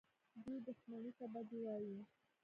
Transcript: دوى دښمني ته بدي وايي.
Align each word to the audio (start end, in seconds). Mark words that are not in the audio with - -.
دوى 0.43 0.57
دښمني 0.67 1.11
ته 1.17 1.25
بدي 1.33 1.59
وايي. 1.65 1.97